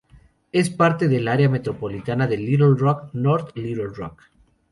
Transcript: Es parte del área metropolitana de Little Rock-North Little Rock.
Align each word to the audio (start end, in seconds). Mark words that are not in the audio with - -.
Es 0.51 0.71
parte 0.71 1.07
del 1.07 1.27
área 1.27 1.47
metropolitana 1.47 2.25
de 2.25 2.35
Little 2.37 2.73
Rock-North 2.75 3.55
Little 3.55 3.85
Rock. 3.89 4.31